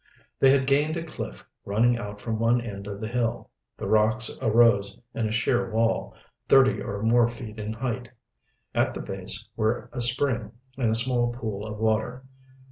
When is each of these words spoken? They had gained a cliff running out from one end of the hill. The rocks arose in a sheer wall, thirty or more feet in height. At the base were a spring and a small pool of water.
They 0.39 0.49
had 0.49 0.65
gained 0.65 0.97
a 0.97 1.03
cliff 1.03 1.45
running 1.63 1.95
out 1.95 2.19
from 2.21 2.39
one 2.39 2.59
end 2.59 2.87
of 2.87 2.99
the 2.99 3.07
hill. 3.07 3.51
The 3.77 3.85
rocks 3.85 4.35
arose 4.41 4.97
in 5.13 5.29
a 5.29 5.31
sheer 5.31 5.69
wall, 5.69 6.15
thirty 6.47 6.81
or 6.81 7.03
more 7.03 7.27
feet 7.27 7.59
in 7.59 7.73
height. 7.73 8.09
At 8.73 8.95
the 8.95 9.01
base 9.01 9.47
were 9.55 9.91
a 9.93 10.01
spring 10.01 10.53
and 10.75 10.89
a 10.89 10.95
small 10.95 11.31
pool 11.33 11.67
of 11.67 11.77
water. 11.77 12.23